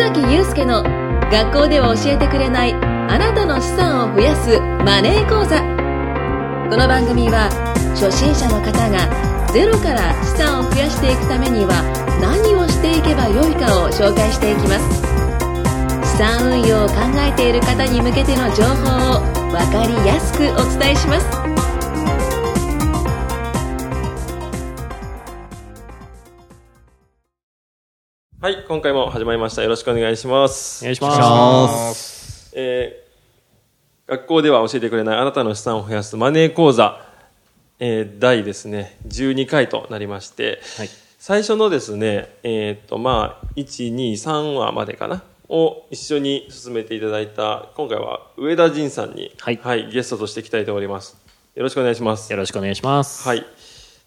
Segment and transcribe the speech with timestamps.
[0.00, 0.82] 崎祐介の
[1.30, 5.60] 学校では教えてくれないあなたの資産を増やすマネー講座。
[6.70, 7.52] この番組は
[7.92, 8.96] 初心者の方が
[9.52, 11.84] ゼロから資産を増やしていくためには
[12.16, 15.04] 何をしていけばよいかを紹介していきます。
[16.16, 21.69] 資産運用を考えている方に向けての情報を分かりやすくお伝えします。
[28.42, 29.62] はい、今回も始まりました。
[29.62, 30.82] よろしくお願いします。
[30.82, 32.50] お願いします。
[32.56, 37.06] えー学校では教えてくれないあなたの資産を増やすマネー講座、
[37.78, 51.18] えー第ですね、12回となりまして、はい最初のですね、えっ、と、まあ、1、2、3話までかな、を一緒に進めていただいた、今回は上田仁さんに、はいゲストとして来たいとおります。
[51.54, 52.32] よろしくお願いします。
[52.32, 53.28] よろしくお願いします。
[53.28, 53.44] はい。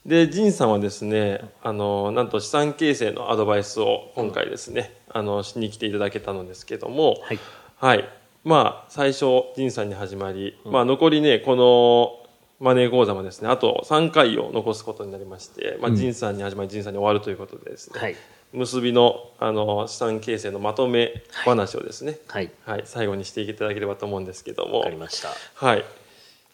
[0.06, 7.40] で、ジンさんはですね、あの、なんと資産形成のアドバイスを今回ですね、あの、しに来ていただけたのですけども、はい。
[7.78, 8.10] はい。
[8.44, 12.20] まあ、最初、ジンさんに始まり、まあ、残りね、この、
[12.60, 18.16] マネー講座もですね、あと3回を残すことになりまして、まあ、ジンさんに始まり、ジンさんに終わるということでですね、はい。
[18.52, 22.52] 結びの、あの、資産形成のまとめ話をですね、はい。
[22.66, 25.30] はい、最後にしていただければと思うんですけども、わかりました。
[25.56, 25.86] はい。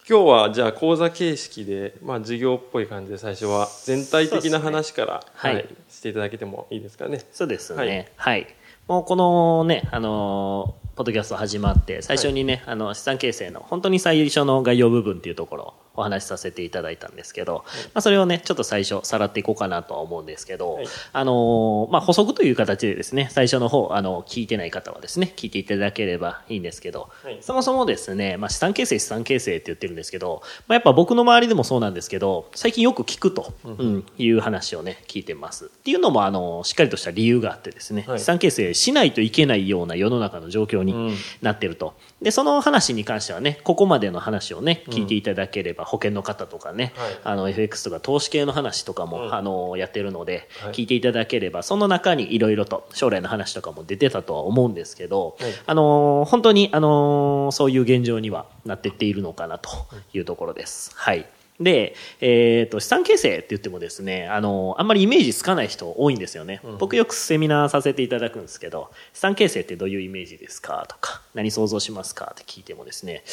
[0.10, 7.22] 今日はじゃあ講座形式で、まあ授業っぽい感じで最初は全体的な話から、そうですねはいしていただけてもいいですかね。
[7.32, 8.12] そうですはいね。
[8.16, 8.48] はい。
[8.88, 20.88] もうこのね、あのーポッドキャスト始まって、最初にね、あの、資産形成の本当に最初の概要部分っていうところをお話しさせていただいたんですけど、まあそれをね、ちょっと最初さらっていこうかなとは思うんですけど、はい。
[21.14, 27.38] あのーまあ補足という形でですね、最初の方、あの、聞いてない方はですね、聞いていただければいいんですけど、はい。
[27.42, 35.66] そもそもですね、まあ資産形成、資産形成って言ってるんですけど、まあやっぱ僕の周りでもそうなんですけど、最近よく聞くと、うん、いう話をね、聞いてます。
[35.66, 38.20] っていうのも、あの、しっかりとした理由があってですね、はい。
[38.20, 41.16] 資産形成しないといけないような世の中の状況にうん。
[41.42, 41.94] なってると。
[42.22, 59.70] で、その話に関してはね、ここまでの話をね、聞いていただければ、保険の方とかね、はいあの、FX とか投資系の話とかも、うんあの、やってるので、はい聞いていただければ、その中にいろいろと将来の話とかも出てたとは思うんですけど、はいあの、本当に、あの、そういう現状にはなってっているのかなと
[60.14, 60.92] いうところです。
[60.96, 61.26] はい。
[61.60, 66.62] で、えっ、と、資産形成って言ってもですね、あの、あんまりイメージつかない人多いんですよね。
[66.80, 73.24] 僕よくセミナーさせていただくんですけど、資産形成ってどういうイメージですかとか、何想像しますかって聞いてもですね、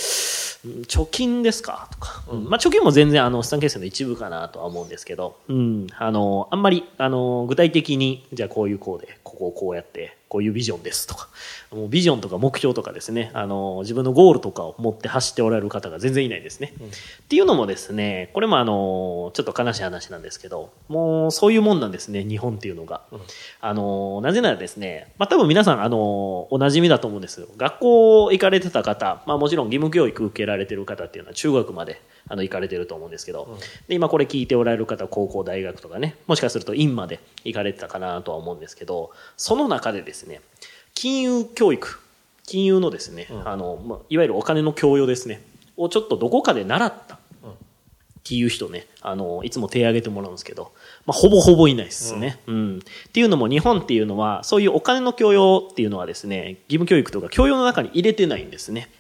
[0.65, 11.29] うん貯金ですかとか、うんまあ貯金も全然あの資産形成の一部かなとは思うんですけど、うん、あの、あんまり、あの、具体的に、じゃあこういうこうで、ここをこうやって、こういうビジョンですとか、
[11.71, 16.73] もうビジョンとか目標とかですね、あの、自分のゴールとかを持って走っておられる方が全然いないですね。
[17.23, 23.03] っていうのもですね、これもあの、ちょっと悲しい話なんですけど、もうそういうもんなんですね、日本っていうのが。
[23.61, 25.97] あの、なぜならですね、まあ多分皆さん、あの、
[26.51, 27.47] お馴染みだと思うんですよ。
[27.57, 40.41] 学校行かれてた方、まあもちろん義務教育受けられてる方っていうのは中学まであの行かれてると思うんですけど、で、今これ聞いておられる方、高校、大学とかね、もしかすると院まで行かれてたかなとは思うんですけど、その中でですね、
[40.95, 42.01] 金融教育、
[42.45, 45.43] 金融のですね、あの、まあ、いわゆるお金の教養ですね、
[45.77, 47.19] をちょっとどこかで習ったっ
[48.25, 50.73] ていう人ね、あの、いつも手挙げてもらうんですけど、
[51.05, 52.41] まあ、ほぼほぼいないですね。
[52.49, 52.79] うん。
[52.79, 58.91] っていうのも日本っていうのは、そういうお金の教養っていうのはですね、義務教育とか教養の中に入れてないんですね。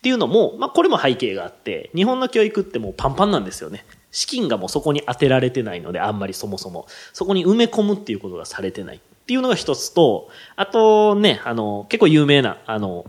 [0.00, 3.84] っていうのも、まあ、これも背景があって、日本の教育ってもうパンパンなんですよね。
[4.10, 6.86] 資金がもうそこに当てられてないので、あんまりそもそも。
[7.12, 8.96] そこに埋め込むっていうことがされてない。
[8.96, 13.04] っていうのが一つと、あとね、あの、結構有名な、あの、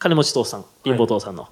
[0.00, 1.48] 金持ち父さん、貧乏父さんの、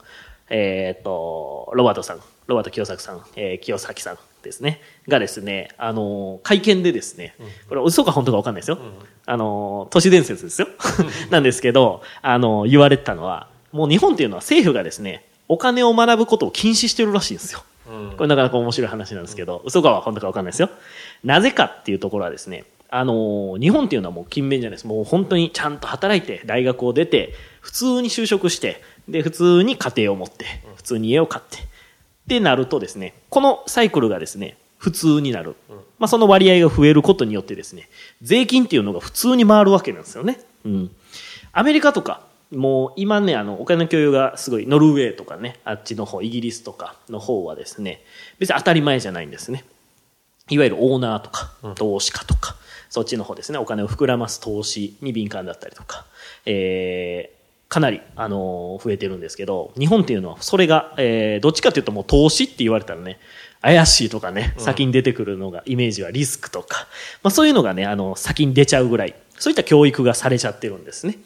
[0.48, 7.36] えーっと、ロバートさん、ロバート清作さん、えー清崎さんですね、がですね、あの、会見でですね、
[7.68, 8.78] これ嘘か本当か分かんないですよ。
[9.26, 10.68] あの、都市伝説ですよ。
[11.30, 17.62] なんですけど、あの、言われてたのは、もう日本っていうのは政府がですね、お金を学ぶことを禁止してるらしいんですよ。
[17.88, 20.70] うんこれなかなか面白い話なんですけど、嘘かは本当か分かんないですよ。
[21.24, 24.86] なぜかっていうところはですね、あの日本っていうのはもう勤勉じゃないです。
[24.86, 30.44] もう本当にちゃんと働いて、大学を出て、普通に就職して、で、普通に家庭を持って、
[30.76, 31.60] 普通に家を買って、っ
[32.28, 35.56] てなるとですね、このサイクルがですね、普通になる。
[35.98, 37.88] まあ、その割合が増えることによってですね、
[38.22, 40.40] 税金っていうのが普通に回るわけなんですよね。
[40.64, 40.90] うん。
[41.52, 48.02] アメリカとか、もう今ね、あの、お金の共有がすごい、ノルウェーとかね、あっちの方、イギリスとかの方はですね、
[48.38, 49.64] 別に当たり前じゃないんですね。
[50.48, 52.56] いわゆるオーナーとか、投資家とか、
[52.88, 56.04] そっちの方ですね、お金を膨らます投資に敏感だったりとか、
[56.46, 63.20] えーかなり、あのー増えてるんですけど、日本っていうのは、それが、えーどっちかというともう投資って言われたらね、
[63.62, 66.88] 怪しいとかね、先に出てくるのが、イメージはリスクとか、
[67.22, 71.16] まあそういうのがね、あの、先に出ちゃうぐらい、そういった教育がされちゃってるんですね。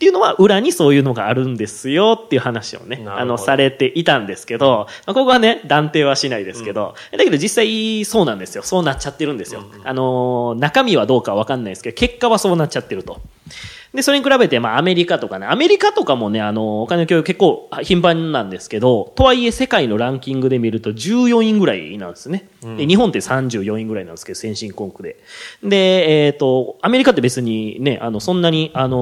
[0.00, 8.62] っていうのは裏にそういうのがあるんですよっていう話をね、あの、されていたんですけど、まあ、ここはね、断定はしないですけど、うん、だけど実際そうなんですよ。
[8.62, 9.60] そうなっちゃってるんですよ。
[9.60, 13.20] うんうん、あの、中身はどうかわかんないですけど、結果はそうなっちゃってると。
[13.94, 22.48] で、それに比べて、まあ、アメリカとかね、アメリカとかもね、あの、お金の教育結構頻繁なんですけど、とはいえ世界のランキングで見ると14位ぐらいなんですね。
[22.62, 25.16] うん、で日本って34位ぐらいなんですけど、先進国で。
[25.64, 28.98] で、えっ、ー、と、アメリカって別にね、あの、そんなに、あの、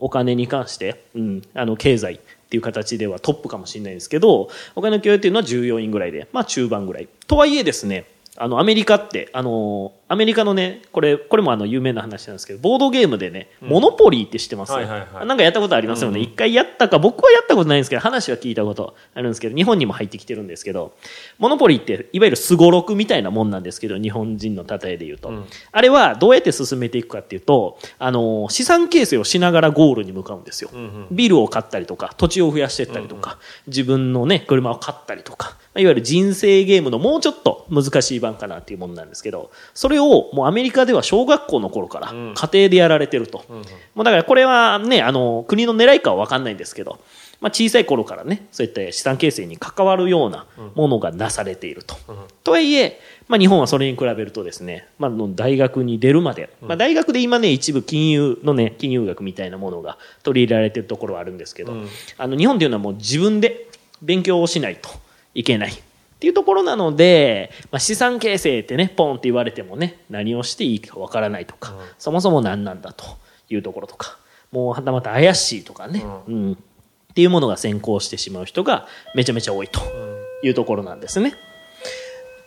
[0.00, 2.20] お金に関して、うん、あの、経済、
[2.50, 7.08] っていう形ではトップかもしれないですけど、お金の教育っていうのは14位ぐらいで、まあ中盤ぐらい。
[7.28, 8.06] とはいえですね、
[8.42, 16.20] あの、アメリカって、あの、アメリカのね、これ、これもあの、有名な話なんですけど、ボードゲームでね、モノポリーって知ってます、はいはいはい、なんかやったことありますよね。
[16.20, 20.94] 一、うん、回やったか、僕はやったことないんですけど、話は聞いたことあるんですけど、日本にも入ってきてるんですけど、
[21.38, 25.28] モノポリーって、いわゆるスゴロクみたいなもんなんですけど、日本人の例えで言うと。
[25.28, 30.70] うん、あれは、どうやって進めていくかっていうと、あの、資産形成をしながらゴールに向かうんですよ。
[30.72, 43.44] うんうん、ビルを買ったりとか、土地を増やしていったりとか、うんうん、自分のね、車を買ったりとか、いわゆる人生ゲームのもうちょっと難しい版かなっていうものなんですけど、それをもうアメリカでは小学校の頃から家庭でやられてると。
[43.48, 43.62] うん、も
[44.02, 47.00] うだからこれはね、あの、国の狙いかはわかんないんですけど、
[47.40, 51.96] まあ、小さい頃からね、そういった資産形成に関わるようなものがなされていると。
[52.08, 61.88] うん、とはいえ、まあ、日本はそれに比べるとですね、まあ、大学に出るまで、まあ、大学で今ね、一部金融のね、金融学みたいなものが取り入れられているところはあるんですけど、うん、
[62.18, 63.68] あの、日本っていうのはもう自分で
[64.02, 64.90] 勉強をしないと。
[65.34, 65.70] いけない。
[65.72, 65.74] っ
[66.20, 73.04] ていうところなので、まあ、資産形成ってね、ポンって言われてもね、何をしていいかわからないとか、うん、そもそも何なんだと
[73.48, 74.18] いうところとか、
[74.52, 76.56] もうはたまた怪しいとかね、うん、うん、っ
[77.14, 79.80] ていうものが先行してしまう人がめちゃめちゃ多いと
[80.42, 81.34] いうところなんですね。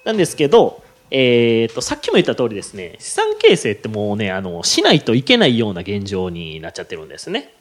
[0.06, 7.54] なんですけど、えっ、と、さっきも言った通りですね、資産形成ってもうね、あの、しないといけないような現状になっちゃってるんですね。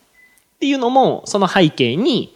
[0.56, 2.34] っていうのも、その背景に、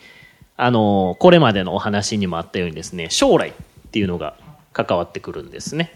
[0.56, 3.52] あの、これまでのお話にもあったようにですね、将来っ
[3.90, 4.36] ていうのが
[4.72, 5.94] 関わってくるんですね。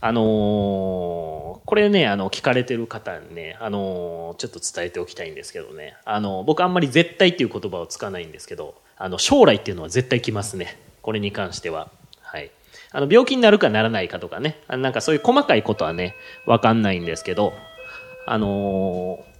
[0.00, 10.78] あのー、これね、あの、聞かれてる方にね、あのー、ちょっと伝えておきたいんですけどね、あの、僕あんまり絶対っていう言葉を使わないんですけど、あの、将来っていうのは絶対来ますね。
[11.00, 11.90] これに関しては。
[12.20, 12.50] はい。
[12.92, 16.14] あの、病気になるかならないかとかね、あなんかそういう細かいことはね、
[16.44, 17.54] わかんないんですけど、
[18.26, 19.34] あのー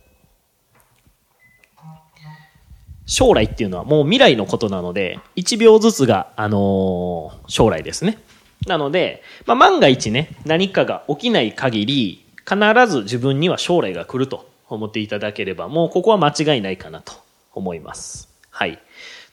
[3.06, 8.18] 将来っていうのはもう未来のことなので、1秒ずつが、あのー、将来ですね。
[8.66, 12.56] なので、まあ、万が一ね、何かが起きない限り、必
[12.90, 17.14] ず自分には将来が来ると思っていただければ、もうここは間違いないかなと
[17.52, 18.28] 思います。
[18.50, 18.78] はい。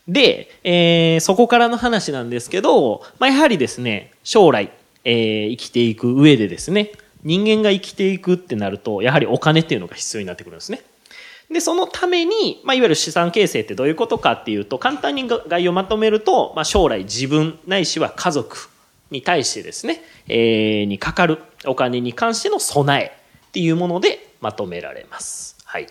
[0.07, 4.71] で、えー、そこからの話なんですけど、まあ、やはりですね、将来、
[5.03, 6.91] えー、生きていく上でですね、
[7.23, 10.81] 人間が生きていくってなると、やはりお金っていうのが必要になってくるんですね。
[11.51, 18.69] で、そのために、まあ、いわゆる資産形成ってどういうことかっていうと、簡単に概要をまとめると、まあ、将来自分ないしは家族
[19.11, 23.11] に対してですね、えー、にかかるお金に関しての備え
[23.47, 25.57] っていうものでまとめられます。
[25.65, 25.87] はい。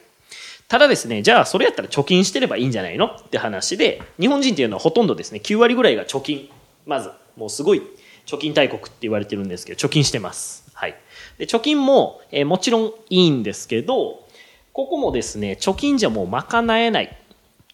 [0.67, 6.49] ただですね、じゃあそれやったら貯金してればいいんじゃないのって話で、日本人っていうのはほとんどですね、9割ぐらいが貯金。
[6.87, 7.83] まず、もうすごい
[8.25, 10.65] 貯金大国って言われてるんですけど、貯金してます。
[10.73, 10.95] はい。
[11.39, 14.27] で、貯金も、えー、もちろんいいんですけど、
[14.81, 17.15] ここもですね、貯金じゃもう賄えない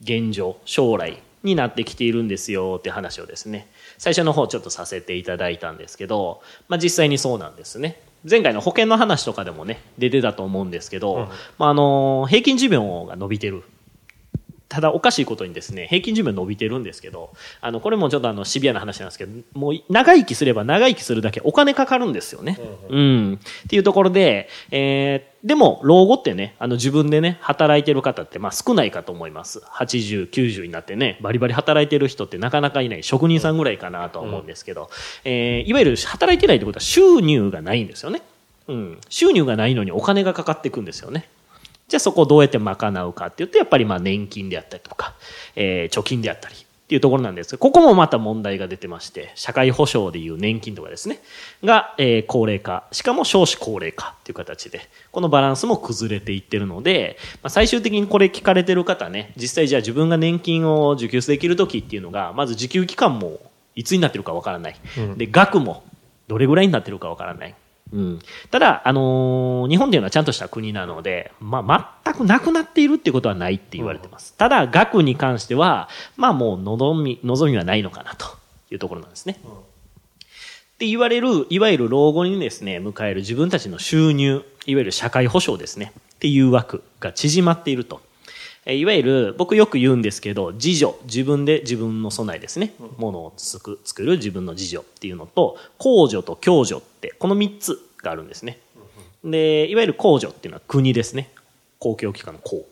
[0.03, 8.01] 現状、将来になってきているんですよって話をですね、最初の方ちょっとさせていただいたんですけど、まあ実際にそうなんですね。
[8.29, 13.63] 前回の保険の話とかでもね、出てたと思うんですけど、うん、まああの、平均寿命が伸びてる
[14.77, 22.61] ただおかしいことにですね、平均寿命伸びてるんですけど、あの、これもちょっとあの、シビアな話なんですけど、もう長生きすれば長生きするだけお金かかるんですよね。
[22.91, 23.41] うん、うん。
[23.65, 29.61] っていうところで、えー、でも、老後ってね、あの、自分でね、働いてる方って、まあ少ないかと思います。
[29.61, 34.91] 80、90になってね、バリバリ働いてる人ってなかなかいない、職人さんぐらいかなと思うんですけど、
[35.25, 38.21] うん、えー、いわゆる働いてないってことは収入がないんですよね。
[38.69, 38.99] うん。
[39.09, 41.31] 収入がないのにお金がかかっていくんですよね。
[41.89, 45.15] じゃあそこをどうやって賄うかって言って、やっぱりまあ年金であったりとか、
[45.55, 51.21] えー、貯金であったりっていうところなんですが、ここもまた問題が出てまして、社会保障でいう年金とかですね、
[51.65, 63.41] が、えー、高齢化、しかも少子高齢化っていう形で、このバランスも崩れていってるので、まあ、最終的にこれ聞かれてる方ね、実際じゃあ自分が年金を受給できる時っていうのが、まず受給期間も
[63.75, 64.77] いつになってるかわからない。
[64.97, 65.83] うん、で、額も
[66.29, 67.55] どれぐらいになってるかわからない。
[67.93, 68.19] うん、
[68.51, 74.33] ただ、あのー、日本というのはちゃんとした国なので、まあ、全くなくなっているっていうことはないって言われてます。
[74.33, 78.27] うん、ただ、額に関しては、まあもう望み、望みはないのかなと
[78.73, 79.39] いうところなんですね。
[79.45, 79.55] うん、っ
[80.79, 88.01] て言われる、いわゆる老後にですね、迎える自分たちの収入、いわゆる社会保障ですね、っていう枠が縮まっていると。
[88.67, 98.59] えーいわゆる僕よく言うんですけど自助自分で自分の備えですね、ものをつく作る自分の自助っていうのと公助と共助ってこの3つがあるんですね、
[99.25, 101.31] でいわゆる公助っていうのは国ですね。
[101.79, 102.67] 公共機関の公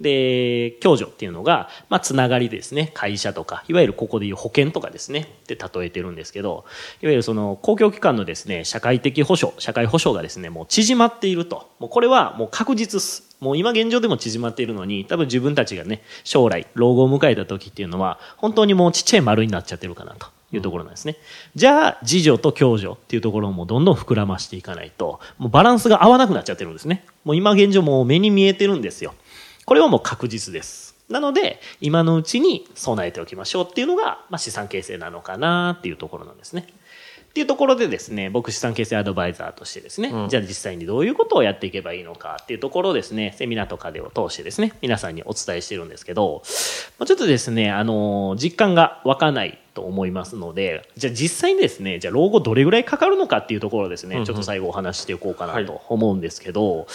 [0.00, 6.64] で共助っていうのが、まあ、つながりですね会社とかいわゆるここでいう保険とかですねって例えてるんですけど
[7.00, 21.16] いわゆるその公共機関のですね社会的保障社会保障がですねもう縮まっているともうこれはもう確実っすもう今現状でも縮まっているのに多分自分たちがね将来老後を迎えた時っていうのは本当にもうちっちゃい丸になっちゃってるかなというところなんですね。
[21.54, 27.04] じゃあ、自助と共助っていうところもどんどん膨らましていかないと、もうバランスが合わなくなっちゃってるんですね。
[27.24, 29.14] もう今現状もう目に見えてるんですよ。
[29.64, 30.94] これはもう確実です。
[31.08, 36.66] なので、今のうちに備えておきましょうっていうのが、まあ、資産形成なのかなっていうところなんですね。
[37.30, 46.44] っていうところでですね、僕資産形成アドバイザーとしてですね、うんじゃあ実際にどういうことをやっていけばいいのかっていうところをですね、セミナーとかでを通してですね、皆さんにお伝えしてるんですけど、
[47.00, 56.86] まあちょっとですね、あの、実感が湧かないと思いますので、じゃあ実際にですね、じゃあ老後どれぐらいかかるのかっていうところをですね、うんうんちょっと最後お話ししていこうかはないと思うんですけど、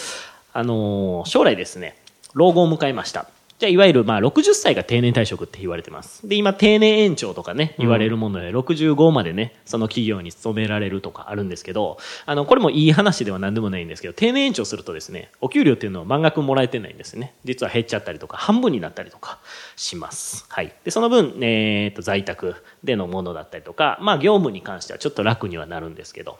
[0.54, 1.96] あの、将来ですね、
[2.34, 3.26] 老後を迎えました。
[3.60, 6.26] じゃあ、いわゆる、まあ、60歳が定年退職って言われてます。
[6.26, 17.34] で、今、定年延長とかね、言われるもので、65までね、その企業に勤められるとかあるんですけど、あの、これもいい話では何でもないんですけど、定年延長するとですね、お給料っていうのは満額もらえてないんですね。
[17.44, 19.40] 実は減っちゃったりとか、半分になったりとか
[19.76, 20.46] します。
[20.48, 20.72] はい。
[20.82, 26.38] で、その分、えーっと、在宅でのものだったりとか、まあ、業務に関してはちょっと楽にはなるんですけど、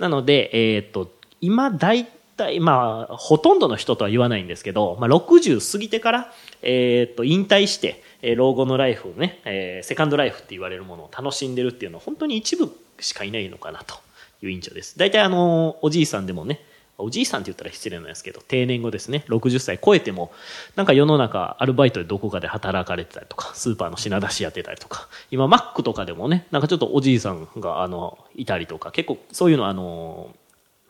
[0.00, 13.96] なので、えーっと、今、大体、まあ、ほとんどの人とは言わないんですけど、まあ、60過ぎてから、えーっと、引退して、え老後のライフをね、えーセカンドライフって言われるものを楽しんでるっていうのは本当に一部しかいないのかなと
[14.42, 14.98] いう印象です。
[14.98, 16.60] 大体あの、おじいさんでもね、
[16.98, 20.32] おじいさんって言ったら失礼なんですけど、定年後ですね、60歳超えても、
[20.76, 30.34] なんか世の中、アルバイトでどこかで働かれてたりとか、スーパーの品出しやってたりとか、今、マックとかでもね、なんかちょっとおじいさんが、あの、いたりとか、結構そういうのは、あの、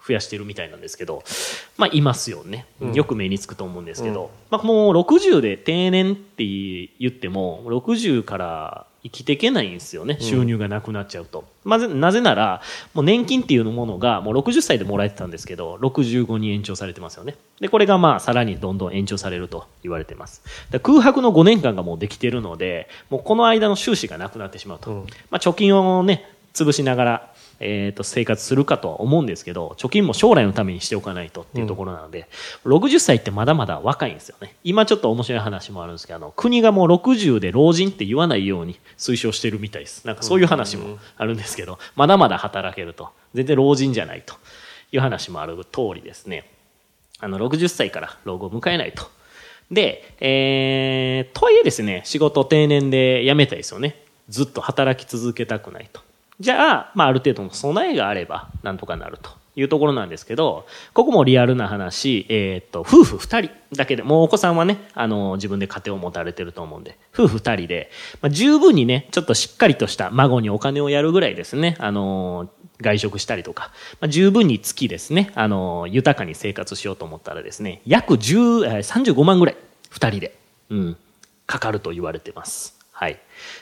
[0.06, 1.25] 増やしてるみたいなんですけど、
[1.76, 2.66] まあ、いますよね。
[2.92, 10.18] よく目につくと思うんですけど、まあ、もう60で定年って言っても、60から生きていけないんですよね。
[10.20, 11.44] 収入がなくなっちゃうと。
[11.64, 12.60] まず、なぜなら、
[12.94, 17.36] もう年金っていうものがもう60歳でもらえてたんですけど、65に延長されてますよね。
[17.60, 20.42] で、これがまあ、さらにどんどん延長されると言われてます。
[20.82, 24.90] 空白の5年間がもうできてるので、もうこの間の収支がなくなってしまうと。
[24.90, 32.28] うんまあ、貯金をね、潰しながら、えー、と生活するかとは思うんですけど貯金も将来のためにしておかないとっていうところなので、
[32.64, 34.56] 60歳ってまだまだ若いんですよね。
[34.64, 40.06] 今ちょっと面白い話もあるんですけどあの国がもう60で老人って言わないように推奨してるみたいです。
[40.06, 43.10] なんかそういう話もあるんですけどまだまだ働けると。
[43.34, 44.34] 全然老人じゃないと
[44.92, 46.50] いう話もある通りですね。
[47.18, 49.10] あの60歳から老後を迎えないと。
[49.70, 54.02] で、えー、とはいえですね、仕事定年で辞めたいですよね。
[54.28, 56.00] ずっと働き続けたくないと。
[56.38, 67.90] じゃあ、まあ、ある程度の備えがあれば、なんとかなるというところなんですけど、ここもリアルな話、えーっと、夫婦二人だけで、もうお子さんはね、あの、自分で家庭を持たれてると思うんで、夫婦二人で、
[68.21, 72.50] まあ、十分にね、ちょっとしっかりとした孫にお金をやるぐらいですね、あの、
[72.83, 73.71] 外食したりとか、
[74.02, 79.57] まあ、十分に月ですね、あの、豊かに生活しようと思ったらですね、約10、えー35万ぐらい、
[79.88, 80.37] 二人で、
[80.69, 80.97] うん、
[81.47, 82.75] かかると言われてます。
[82.98, 83.20] はい。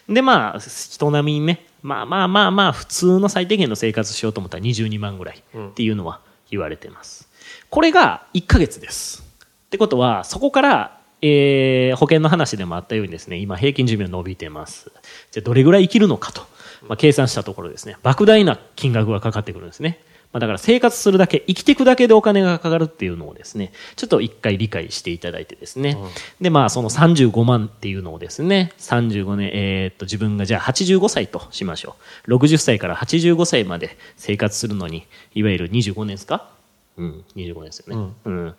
[0.08, 7.28] で、まあ、人並みにね、まあまあまあまあ、普通の最低限の生活しようと思ったら22万ぐらいっていうのは言われてます。
[7.68, 9.24] これが1ヶ月です。
[9.66, 14.92] ってことは、そこから、えー保険の話でもあったようにですね、今平均寿命伸びてます。
[15.32, 16.42] じゃあどれぐらい生きるのかと、
[16.82, 19.98] まあ、計算したところですね、莫大な金額がかかってくるんですね。
[20.34, 25.96] まあ、だから生活するだけ、生きていくだけでお金がかかるっていうのをですね、ちょっと一回理解していただいてですね。
[26.40, 31.94] で、まあその35万っていうのをですね、35年、えーっと自分がじゃあ85歳としましょ
[32.26, 32.34] う。
[32.34, 36.50] 60歳から85歳まで生活するのに、いわゆる25年ですか？
[36.96, 38.12] うん、25年ですよね。
[38.24, 38.54] うん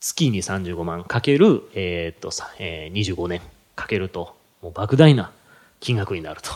[0.00, 3.42] 月に35万かける、えーっとさ、えー25年
[3.76, 5.30] かけると、もう莫大な
[5.80, 6.50] 金額になると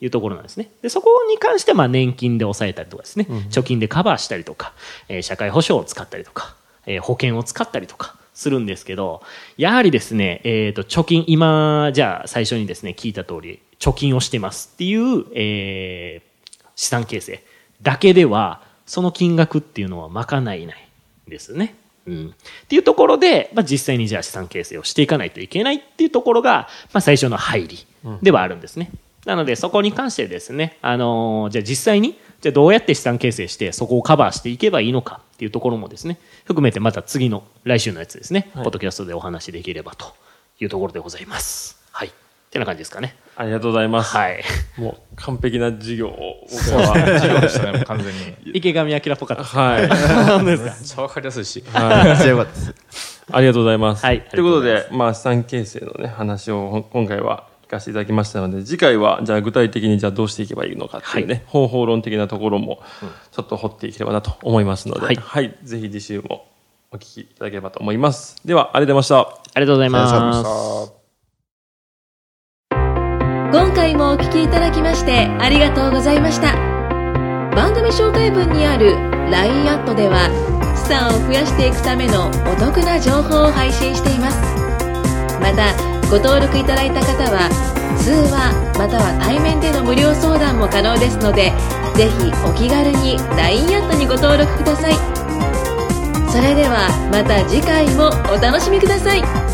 [0.00, 0.70] いうところなんですね。
[0.82, 4.72] で、そこに関してはまあ年金で抑えたりとかですね、貯金でカバーしたりとか、
[5.08, 6.54] えー社会保障を使ったりとか、
[6.86, 9.22] えー保険を使ったりとかするんですけど、
[9.56, 16.28] やはりですね、えっ、と、貯金、今、じゃあ最初にですね、聞いた通り、貯金をしてますっていう、えー
[16.78, 17.42] 資産形成
[17.82, 20.88] だけでは、その金額っていうのは賄えない
[21.26, 21.74] んですね。
[22.06, 22.34] うん。
[22.64, 27.86] っていうところで、まあ、実際にじゃあ資産形成をしていかないといけないっていうところが、まあ、最初の入り
[28.22, 28.90] ではあるんですね。
[29.28, 40.14] なので、そこに関してですね、あのーじゃあ実際に、じゃあどうやって資産形成して、そこをカバーしていけばいいのかっていうところもですね、含めてまた次の来週のやつですね、はいポッドキャストでお話しできればと
[40.60, 41.78] いうところでございます。
[41.92, 42.08] はい。
[42.08, 42.10] っ
[42.50, 43.16] てな感じですかね。
[43.36, 44.16] ありがとうございます。
[44.16, 44.42] はい。
[44.78, 46.86] もう完璧な授業を僕そうは。
[46.94, 48.34] 授業でしたね、完全に。
[48.56, 49.56] 池上彰っぽかったです。
[49.56, 50.42] はい。
[50.42, 51.62] めっちゃわかりやすいし。
[51.70, 52.16] はい。
[52.16, 52.56] 強かったで
[52.90, 53.22] す。
[53.30, 54.02] ありがとうございます。
[54.06, 62.80] はいということで、まあ、資産形成のね、話を今回は聞かせていただきましたので、次回は、じゃあ具体的にじゃあどうしていけばいいのかっていうね、方法論的なところも、
[63.30, 65.54] ちょっと掘っていければなと思いますので、はいはい。
[65.62, 66.46] ぜひ次週も
[66.90, 68.36] お聞きいただければと思います。
[68.44, 69.50] では、ありがとうございました。
[69.54, 70.98] ありがとうございます。
[73.52, 76.52] 今回もお聞きいただきましてありがとうございました
[77.56, 78.92] 番組紹介文にある
[79.30, 80.28] LINE アットでは
[80.76, 84.38] 資産を増やしていくためのお得な情報を配信しています
[85.40, 87.50] またご登録いただいた方は
[88.00, 91.52] 通話または対面での無料相談も可能ですので
[91.94, 94.94] ぜひお気軽に LINE アットにご登録ください。
[96.30, 99.47] それではまた次回もお楽しみください。